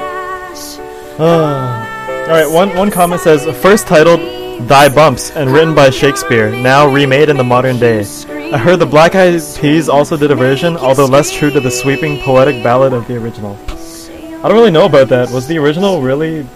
ash? 0.53 0.77
Ah. 1.19 2.25
All 2.25 2.29
right, 2.29 2.47
one 2.47 2.77
one 2.77 2.91
comment 2.91 3.23
says 3.23 3.47
first 3.63 3.87
titled 3.87 4.21
"Thy 4.69 4.91
Bumps" 4.91 5.31
and 5.31 5.51
written 5.51 5.75
by 5.75 5.89
Shakespeare, 5.89 6.51
now 6.51 6.87
remade 6.87 7.31
in 7.31 7.39
the 7.39 7.43
modern 7.43 7.79
day. 7.79 8.05
I 8.53 8.59
heard 8.59 8.79
the 8.79 8.85
Black 8.85 9.15
Eyed 9.15 9.41
Peas 9.59 9.89
also 9.89 10.19
did 10.19 10.31
a 10.31 10.37
version, 10.37 10.77
although 10.77 11.07
less 11.07 11.33
true 11.33 11.51
to 11.51 11.61
the 11.61 11.71
sweeping 11.71 12.19
poetic 12.19 12.63
ballad 12.63 12.93
of 12.93 13.09
the 13.09 13.17
original. 13.17 13.57
I 13.71 14.49
don't 14.49 14.53
really 14.53 14.71
know 14.71 14.85
about 14.85 15.09
that. 15.09 15.31
Was 15.31 15.47
the 15.47 15.57
original 15.57 16.03
really 16.03 16.47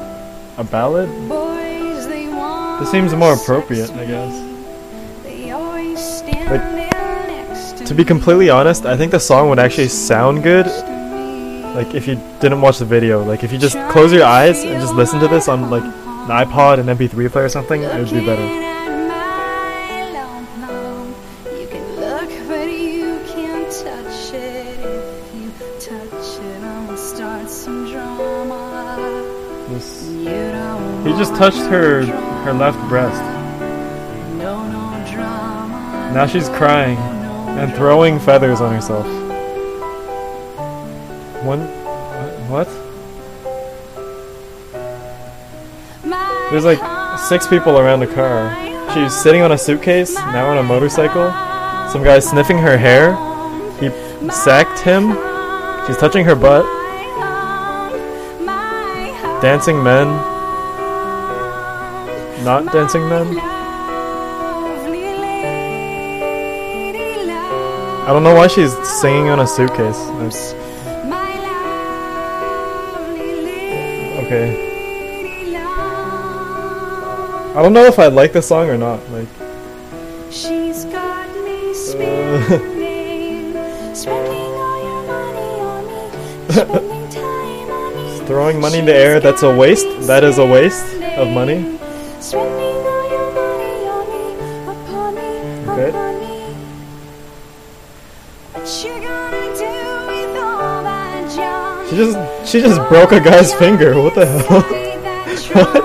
a 0.59 0.65
ballad? 0.65 1.09
This 2.81 2.91
seems 2.91 3.15
more 3.15 3.35
appropriate, 3.35 3.91
I 3.91 4.05
guess. 4.05 4.33
Like, 6.51 7.87
To 7.87 7.95
be 7.95 8.05
completely 8.05 8.51
honest, 8.51 8.87
I 8.87 8.97
think 8.97 9.13
the 9.13 9.21
song 9.21 9.49
would 9.51 9.59
actually 9.59 9.89
sound 9.89 10.43
good 10.43 10.67
like 11.75 11.93
if 11.95 12.07
you 12.07 12.15
didn't 12.41 12.61
watch 12.61 12.79
the 12.79 12.85
video. 12.85 13.25
Like 13.25 13.43
if 13.43 13.53
you 13.53 13.59
just 13.59 13.77
close 13.91 14.13
your 14.13 14.25
eyes 14.25 14.63
and 14.65 14.81
just 14.81 14.95
listen 14.95 15.19
to 15.21 15.29
this 15.29 15.49
on 15.49 15.71
like 15.71 15.83
an 15.83 16.29
iPod, 16.29 16.79
an 16.79 16.87
MP3 16.87 17.31
player 17.31 17.45
or 17.45 17.49
something, 17.49 17.83
it 17.83 17.99
would 17.99 18.11
be 18.11 18.25
better. 18.25 18.63
He 31.05 31.11
just 31.19 31.35
touched 31.37 31.59
her 31.59 32.34
her 32.45 32.53
left 32.53 32.79
breast. 32.89 33.23
Now 36.15 36.27
she's 36.27 36.49
crying 36.51 36.99
and 37.59 37.75
throwing 37.75 38.21
feathers 38.21 38.61
on 38.61 38.75
herself. 38.75 39.07
One 41.45 41.61
what? 42.49 42.69
There's 46.51 46.65
like 46.65 47.19
six 47.19 47.47
people 47.47 47.79
around 47.79 48.01
the 48.01 48.07
car. 48.07 48.55
She's 48.95 49.15
sitting 49.15 49.41
on 49.41 49.53
a 49.53 49.59
suitcase, 49.59 50.15
now 50.15 50.51
on 50.51 50.59
a 50.59 50.63
motorcycle. 50.63 51.31
Some 51.91 52.05
guy's 52.05 52.29
sniffing 52.29 52.59
her 52.59 52.77
hair. 52.77 53.17
He 53.81 53.89
sacked 54.31 54.81
him. 54.81 55.17
She's 55.87 55.97
touching 55.97 56.25
her 56.27 56.37
butt. 56.37 56.65
Dancing 59.43 59.83
men. 59.83 60.34
Not 62.45 62.71
dancing 62.73 63.09
men. 63.09 63.39
I 68.07 68.09
don't 68.09 68.23
know 68.23 68.35
why 68.35 68.49
she's 68.49 68.77
singing 69.01 69.29
on 69.31 69.41
a 69.41 69.47
suitcase. 69.47 69.97
Okay. 74.25 74.73
I 77.57 77.63
don't 77.63 77.73
know 77.73 77.87
if 77.87 77.99
I 77.99 78.09
like 78.09 78.35
this 78.35 78.49
song 78.49 78.69
or 78.69 78.77
not. 78.77 79.01
Like, 79.11 79.29
She's 80.31 80.85
got 80.85 81.35
me 81.45 81.73
spending, 81.75 83.55
spending 83.95 84.35
all 84.35 84.83
your 84.85 85.03
money 85.07 85.61
on 85.61 85.87
me, 85.87 86.11
spending 86.51 87.09
time 87.11 87.71
on 87.71 88.19
me. 88.21 88.27
throwing 88.27 88.61
money 88.61 88.81
in 88.81 88.85
the 88.85 88.95
air, 88.95 89.19
that's 89.19 89.43
a 89.43 89.57
waste. 89.57 89.87
That 90.09 90.25
is 90.25 90.37
a 90.37 90.45
waste 90.45 90.85
of 91.17 91.29
money. 91.31 91.79
Spending 92.25 92.87
all 92.87 93.05
your 93.11 93.29
money 93.35 93.87
on 93.95 94.05
me, 94.13 94.25
upon 94.73 95.15
me, 95.15 95.31
Okay. 95.71 95.91
me. 96.21 96.37
What 98.53 98.67
you 98.83 98.95
gonna 99.07 99.47
do 99.55 99.73
with 100.09 100.37
all 100.43 100.83
that 100.85 101.21
junk? 101.37 101.91
She 101.91 101.97
just 101.97 102.17
she 102.51 102.61
just 102.63 102.81
broke 102.89 103.13
a 103.13 103.21
guy's 103.21 103.53
finger. 103.55 104.01
What 104.01 104.15
the 104.15 104.25
hell? 104.25 104.63
what? 105.65 105.85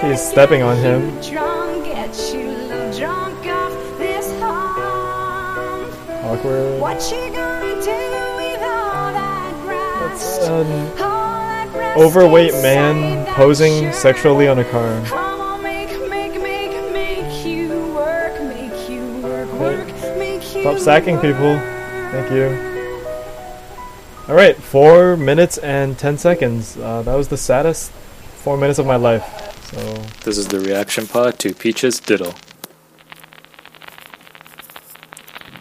She's 0.00 0.20
stepping 0.20 0.62
on 0.62 0.76
him. 0.78 1.00
Drunk, 1.20 1.84
get 1.84 2.12
you 2.34 2.50
drunk 2.98 3.46
off 3.46 3.98
this 3.98 4.26
hump. 4.40 5.94
Awkward. 6.24 6.80
What 6.80 6.98
you 7.12 7.30
gonna 7.30 7.74
do 7.80 8.00
with 8.40 8.62
all 8.62 9.12
that 9.14 9.54
That's 10.00 10.38
breast? 10.38 10.50
an 10.50 10.66
All 11.00 11.38
that 11.38 11.68
breast 11.72 11.98
overweight 12.00 12.52
man 12.54 13.21
posing 13.34 13.90
sexually 13.92 14.46
on 14.46 14.58
a 14.58 14.64
car. 14.64 15.02
Come 15.06 15.40
on, 15.40 15.62
make, 15.62 15.88
make, 16.08 16.34
make, 16.40 16.92
make 16.92 17.46
you 17.46 17.68
work, 17.94 18.42
make 18.42 18.88
you 18.90 19.20
work, 19.22 19.50
work, 19.54 19.86
make 20.18 20.42
you 20.54 20.60
Stop 20.60 20.78
sacking 20.78 21.18
people. 21.18 21.58
Thank 22.12 22.30
you. 22.30 22.68
All 24.28 24.34
right, 24.34 24.54
four 24.56 25.16
minutes 25.16 25.58
and 25.58 25.98
ten 25.98 26.18
seconds. 26.18 26.76
Uh, 26.76 27.02
that 27.02 27.14
was 27.14 27.28
the 27.28 27.36
saddest 27.38 27.90
four 27.90 28.56
minutes 28.56 28.78
of 28.78 28.86
my 28.86 28.96
life. 28.96 29.24
So 29.72 29.78
This 30.24 30.36
is 30.36 30.48
the 30.48 30.60
reaction 30.60 31.06
pod 31.06 31.38
to 31.40 31.54
Peach's 31.54 31.98
Diddle. 32.00 32.34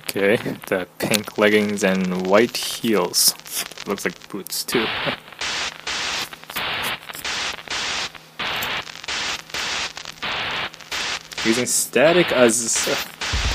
Okay, 0.02 0.36
the 0.68 0.88
pink 1.00 1.38
leggings 1.38 1.86
and 1.86 2.28
white 2.28 2.58
heels. 2.58 3.34
Looks 3.88 4.04
like 4.04 4.28
boots 4.30 4.66
too. 4.66 4.86
Using 11.44 11.66
static 11.66 12.32
as 12.32 12.88
uh, 12.88 12.96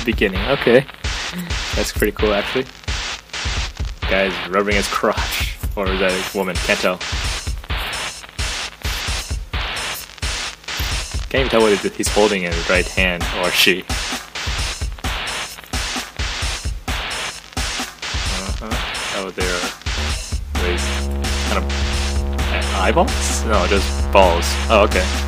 beginning. 0.05 0.40
Okay, 0.49 0.85
that's 1.77 1.92
pretty 1.92 2.11
cool 2.12 2.35
actually. 2.35 2.66
Guy's 4.11 4.35
rubbing 4.49 4.75
his 4.75 4.88
crotch, 4.88 5.57
or 5.77 5.87
is 5.88 6.01
that 6.01 6.11
a 6.11 6.37
woman? 6.37 6.57
Can't 6.57 6.81
tell. 6.81 6.99
Can't 11.29 11.40
even 11.40 11.49
tell 11.49 11.61
what 11.61 11.79
he's 11.79 12.09
holding 12.09 12.42
in 12.42 12.53
his 12.53 12.68
right 12.68 12.87
hand 12.88 13.22
or 13.42 13.51
she. 13.51 13.85
Uh-huh. 18.49 18.68
Oh, 19.16 19.31
they're 19.31 19.61
kind 21.49 21.59
of 21.59 21.64
uh, 22.51 22.81
eyeballs? 22.81 23.44
No, 23.44 23.66
just 23.68 24.12
balls. 24.12 24.44
Oh, 24.68 24.83
okay. 24.88 25.26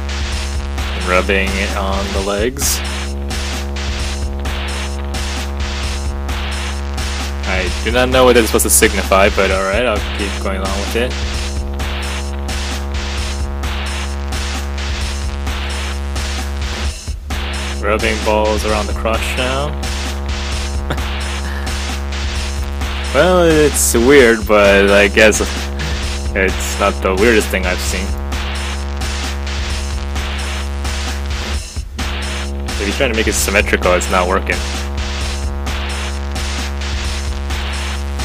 Rubbing 1.08 1.48
it 1.48 1.74
on 1.74 2.04
the 2.12 2.20
legs. 2.20 2.78
I 7.48 7.66
do 7.82 7.90
not 7.90 8.10
know 8.10 8.26
what 8.26 8.36
it's 8.36 8.48
supposed 8.48 8.64
to 8.64 8.70
signify, 8.70 9.30
but 9.30 9.50
alright, 9.50 9.86
I'll 9.86 9.96
keep 10.18 10.30
going 10.42 10.58
along 10.58 10.78
with 10.80 10.96
it. 10.96 11.10
Rubbing 17.82 18.22
balls 18.26 18.66
around 18.66 18.86
the 18.86 18.92
crotch 18.92 19.34
now. 19.38 19.68
well, 23.14 23.48
it's 23.48 23.94
weird, 23.94 24.46
but 24.46 24.90
I 24.90 25.08
guess 25.08 25.40
it's 26.36 26.78
not 26.78 26.92
the 27.02 27.16
weirdest 27.18 27.48
thing 27.48 27.64
I've 27.64 27.80
seen. 27.80 28.27
If 32.78 32.86
he's 32.86 32.96
trying 32.96 33.10
to 33.10 33.16
make 33.16 33.26
it 33.26 33.32
symmetrical, 33.32 33.92
it's 33.94 34.08
not 34.08 34.28
working. 34.28 34.54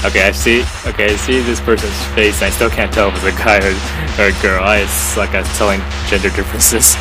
Okay, 0.06 0.28
I 0.28 0.32
see. 0.32 0.64
Okay, 0.86 1.06
I 1.06 1.16
see 1.16 1.40
this 1.40 1.60
person's 1.60 2.00
face. 2.14 2.44
I 2.44 2.52
still 2.52 2.70
can't 2.70 2.94
tell 2.94 3.10
if 3.10 3.16
it's 3.16 3.24
a 3.24 3.32
guy 3.42 3.58
or, 3.58 3.74
or 4.22 4.28
a 4.30 4.34
girl. 4.44 4.64
I 4.64 4.86
suck 4.86 5.34
at 5.34 5.44
telling 5.58 5.82
gender 6.08 6.30
differences. 6.30 6.96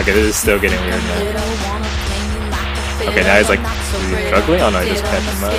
Okay, 0.00 0.12
this 0.12 0.26
is 0.26 0.36
still 0.36 0.58
getting 0.58 0.80
weird 0.80 1.02
now. 1.02 1.20
Okay, 3.10 3.22
now 3.22 3.36
he's 3.36 3.50
like 3.50 3.60
struggling. 4.26 4.62
Oh 4.62 4.70
no, 4.70 4.80
he 4.80 4.88
just 4.88 5.04
catching 5.04 5.36
him 5.36 5.44
up. 5.44 5.52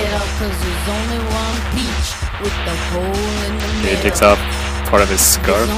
Okay, 2.38 3.96
he 3.96 4.02
takes 4.02 4.20
off 4.20 4.38
part 4.90 5.02
of 5.02 5.08
his 5.08 5.20
scarf. 5.20 5.70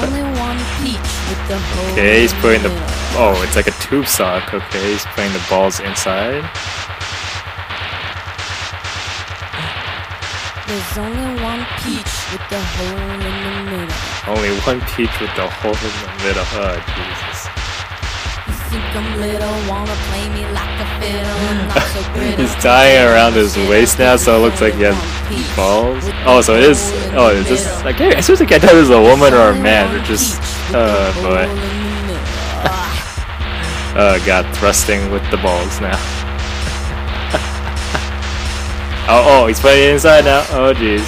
Okay, 1.93 2.21
he's 2.21 2.33
putting 2.33 2.61
the. 2.63 2.69
Oh, 3.15 3.41
it's 3.47 3.55
like 3.55 3.67
a 3.67 3.71
tube 3.87 4.05
sock. 4.05 4.53
Okay, 4.53 4.91
he's 4.91 5.05
putting 5.15 5.31
the 5.31 5.39
balls 5.49 5.79
inside. 5.79 6.43
There's 10.67 10.97
only 10.97 11.41
one 11.41 11.65
peach 11.79 12.13
with 12.29 12.45
the 12.49 12.59
hole 12.59 13.09
in 13.09 13.19
the 13.23 13.31
middle. 13.71 13.95
Only 14.27 14.51
one 14.67 14.81
peach 14.93 15.15
with 15.19 15.33
the 15.35 15.47
hole 15.47 15.73
in 15.73 15.93
the 16.03 16.11
middle. 16.23 16.45
Oh, 16.59 16.75
Jesus. 16.93 17.38
Think 18.69 18.95
I'm 18.95 19.19
little, 19.19 19.49
wanna 19.67 19.95
play 20.09 20.29
me 20.29 20.45
like 20.53 20.79
a 20.79 20.85
fiddle. 21.01 21.25
I'm 21.49 21.67
not 21.67 21.81
so. 21.89 22.01
He's 22.37 22.53
tying 22.61 23.01
it 23.01 23.05
around 23.05 23.33
his 23.33 23.57
waist 23.57 23.97
now, 23.97 24.15
so 24.15 24.37
it 24.37 24.41
looks 24.41 24.61
like 24.61 24.75
he 24.75 24.83
has 24.83 24.95
balls. 25.55 26.03
Oh, 26.27 26.39
so 26.41 26.55
it 26.55 26.63
is. 26.63 26.91
Oh, 27.13 27.29
is 27.29 27.49
this? 27.49 27.65
I 27.81 27.93
can't. 27.93 28.15
I 28.15 28.21
seriously 28.21 28.45
can't 28.45 28.61
tell 28.61 28.75
if 28.75 28.81
it's 28.83 28.91
a 28.91 29.01
woman 29.01 29.33
or 29.33 29.49
a 29.49 29.55
man. 29.59 29.91
They're 29.91 30.05
just. 30.05 30.39
Oh 30.71 31.11
boy. 31.23 31.47
Oh 33.97 34.21
god, 34.23 34.45
thrusting 34.57 35.09
with 35.11 35.27
the 35.31 35.37
balls 35.37 35.81
now. 35.81 35.97
oh, 39.09 39.25
oh, 39.27 39.47
he's 39.47 39.65
it 39.65 39.93
inside 39.93 40.25
now. 40.25 40.45
Oh 40.51 40.73
jeez. 40.75 41.01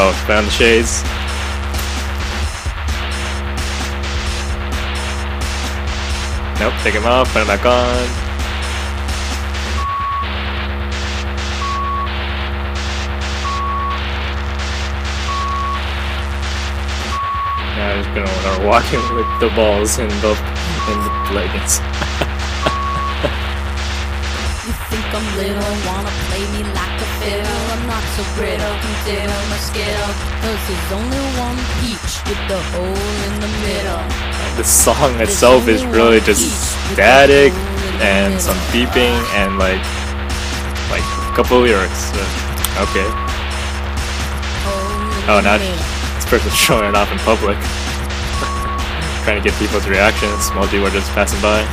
Oh, 0.06 0.12
found 0.26 0.46
the 0.46 0.50
shades. 0.50 1.02
Nope, 6.60 6.74
take 6.82 6.92
him 6.92 7.06
off, 7.06 7.32
put 7.32 7.40
him 7.40 7.48
back 7.48 7.64
on. 7.64 8.04
Now 17.72 17.88
I'm 17.88 18.02
just 18.02 18.14
gonna 18.14 18.28
start 18.42 18.62
walking 18.62 19.00
with 19.16 19.40
the 19.40 19.48
balls 19.56 19.98
in 19.98 20.10
both 20.20 20.38
in 20.90 20.98
the 21.00 21.32
leggings. 21.32 21.80
You 24.66 24.72
think 24.90 25.14
I'm 25.14 25.36
little, 25.38 25.74
wanna 25.86 26.10
play 26.28 26.44
me 26.52 26.62
like 26.74 26.83
so 28.14 28.22
brittle, 28.38 28.70
my 29.50 29.58
skill. 29.58 30.06
Cause 30.38 30.62
there's 30.70 30.92
only 30.94 31.18
one 31.34 31.58
peach 31.82 32.14
with 32.30 32.38
the 32.46 32.60
hole 32.70 32.86
in 33.26 33.34
the 33.42 33.50
middle. 33.66 34.02
The 34.56 34.62
song 34.62 35.20
itself 35.20 35.66
is 35.66 35.84
really 35.84 36.20
just 36.20 36.46
static 36.92 37.52
and 37.98 38.40
some 38.40 38.56
beeping 38.70 39.18
and 39.34 39.58
like 39.58 39.82
like 40.94 41.02
a 41.02 41.34
couple 41.34 41.58
lyrics. 41.58 42.14
Uh, 42.14 42.86
okay. 42.86 43.08
Oh, 45.26 45.40
now 45.42 45.58
this 45.58 46.26
person's 46.26 46.54
showing 46.54 46.88
it 46.88 46.94
off 46.94 47.10
in 47.10 47.18
public. 47.18 47.58
Trying 49.24 49.42
to 49.42 49.48
get 49.48 49.58
people's 49.58 49.88
reactions 49.88 50.50
while 50.50 50.68
people 50.68 50.86
are 50.86 50.90
just 50.90 51.10
passing 51.18 51.40
by. 51.42 51.66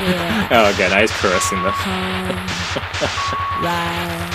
Yeah. 0.00 0.48
Oh, 0.50 0.70
okay, 0.72 0.88
now 0.88 1.00
he's 1.00 1.12
caressing 1.12 1.62
them. 1.62 1.74
Right. 3.60 4.32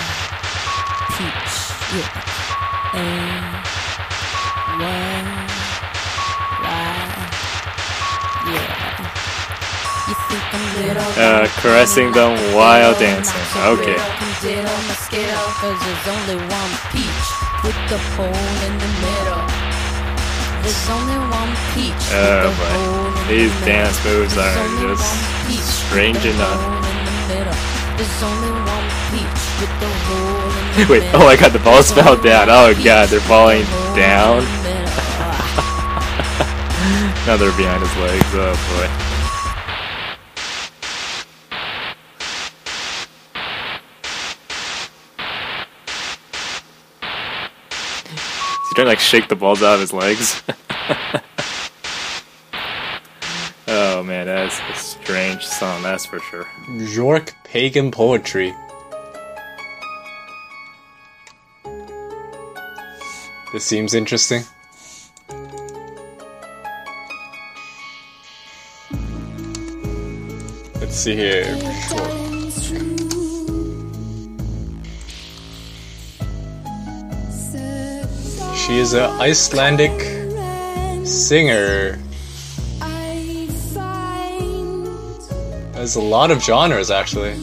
Peach. 1.18 1.54
Yeah. 1.90 2.06
And 2.94 3.66
one. 4.78 5.26
Right. 6.62 7.10
Yeah. 8.46 9.10
You 10.06 10.14
think 10.30 10.44
I'm 10.54 10.66
little? 10.86 11.10
Uh, 11.18 11.50
caressing 11.58 12.12
them 12.12 12.38
while 12.54 12.94
dancing. 12.98 13.34
Okay. 13.74 13.98
Cause 15.58 15.78
there's 15.82 16.06
only 16.06 16.36
one 16.46 16.72
peach 16.92 17.26
with 17.64 17.78
the 17.90 17.98
hole 18.14 18.50
in 18.66 18.78
the 18.78 18.90
middle. 19.02 19.65
Oh, 22.12 22.50
boy. 22.58 23.28
These 23.28 23.52
dance 23.64 24.02
moves 24.04 24.36
are 24.36 24.54
just 24.82 25.86
strange 25.86 26.24
enough. 26.24 26.60
hole 26.60 26.82
in 26.82 27.04
the 27.04 27.16
middle. 27.28 27.58
There's 27.96 28.22
only 28.22 28.50
one 28.66 28.86
peach 29.10 29.42
with 29.60 29.74
the 29.80 29.90
hole 30.06 30.50
in 30.50 30.86
the 30.86 30.86
Wait, 30.90 31.04
oh 31.14 31.24
my 31.24 31.36
god, 31.36 31.52
the 31.52 31.58
balls 31.60 31.90
fell 31.92 32.16
down. 32.16 32.48
Oh 32.50 32.74
god, 32.84 33.08
they're 33.08 33.20
falling 33.20 33.64
down. 33.94 34.44
Now 37.26 37.36
they're 37.36 37.50
behind 37.56 37.82
his 37.82 37.96
legs. 37.96 38.24
Oh 38.34 38.54
boy. 38.54 39.05
Trying 48.76 48.84
to 48.84 48.90
like 48.90 49.00
shake 49.00 49.28
the 49.28 49.36
balls 49.36 49.62
out 49.62 49.76
of 49.76 49.80
his 49.80 49.94
legs. 49.94 50.42
oh 53.66 54.02
man, 54.02 54.26
that's 54.26 54.60
a 54.60 54.74
strange 54.74 55.46
song, 55.46 55.82
that's 55.82 56.04
for 56.04 56.20
sure. 56.20 56.46
Bjork 56.76 57.32
pagan 57.42 57.90
poetry. 57.90 58.54
This 63.50 63.64
seems 63.64 63.94
interesting. 63.94 64.42
Let's 70.74 70.96
see 70.96 71.16
here. 71.16 72.25
She 78.66 78.78
is 78.78 78.94
an 78.94 79.08
Icelandic 79.20 80.00
singer. 81.06 82.00
There's 85.72 85.94
a 85.94 86.00
lot 86.00 86.32
of 86.32 86.42
genres 86.42 86.90
actually, 86.90 87.36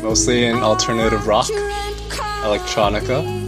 mostly 0.00 0.46
in 0.46 0.56
alternative 0.56 1.26
rock, 1.26 1.48
electronica. 2.40 3.41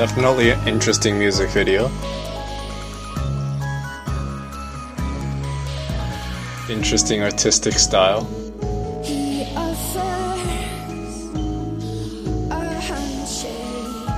Definitely 0.00 0.48
an 0.48 0.66
interesting 0.66 1.18
music 1.18 1.50
video. 1.50 1.90
Interesting 6.70 7.22
artistic 7.22 7.74
style. 7.74 8.24
He 9.04 9.44
offers 9.54 10.40
a 12.50 12.80
handshake, 12.80 14.08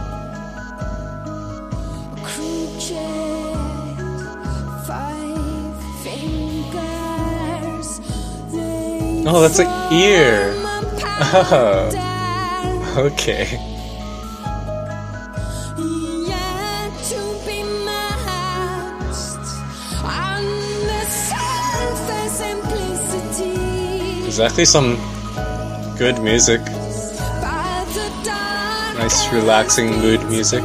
a 2.07 2.17
crooked 2.23 2.87
five 4.87 5.83
fingers. 6.05 7.89
They 8.53 9.25
Oh, 9.27 9.41
that's 9.41 9.59
an 9.59 9.93
ear. 9.93 10.55
Oh, 11.35 13.11
okay. 13.13 13.72
Actually 24.41 24.65
some 24.65 24.97
good 25.99 26.19
music. 26.23 26.61
Nice, 28.97 29.33
relaxing 29.33 29.99
mood 30.01 30.25
music. 30.31 30.63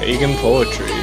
Pagan. 0.00 0.34
Poetry. 0.38 0.99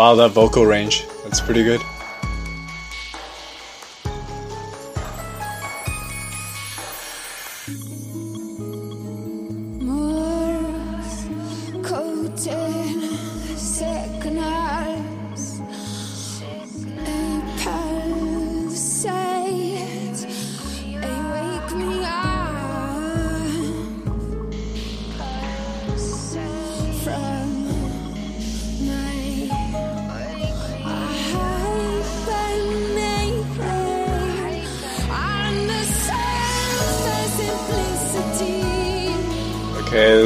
Wow, 0.00 0.14
that 0.14 0.30
vocal 0.30 0.64
range. 0.64 1.06
That's 1.24 1.42
pretty 1.42 1.62
good. 1.62 1.78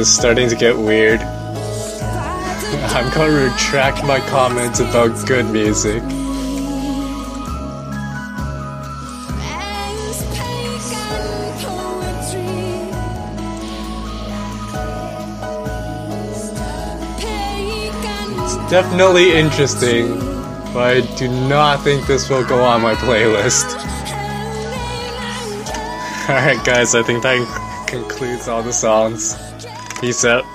It's 0.05 0.13
starting 0.13 0.47
to 0.49 0.55
get 0.55 0.77
weird. 0.77 1.19
I'm 1.19 3.11
gonna 3.11 3.49
retract 3.49 4.05
my 4.05 4.19
comments 4.19 4.79
about 4.79 5.25
good 5.25 5.47
music. 5.47 6.03
Pagan 17.17 18.69
Definitely 18.69 19.33
interesting, 19.33 20.19
but 20.71 20.97
I 20.97 21.01
do 21.15 21.27
not 21.27 21.83
think 21.83 22.05
this 22.05 22.29
will 22.29 22.45
go 22.45 22.63
on 22.63 22.83
my 22.83 22.93
playlist. 22.93 23.73
Alright, 26.29 26.63
guys, 26.63 26.93
I 26.93 27.01
think 27.01 27.23
that 27.23 27.87
concludes 27.87 28.47
all 28.47 28.61
the 28.61 28.71
songs. 28.71 29.44
Peace 29.99 30.25
out. 30.25 30.45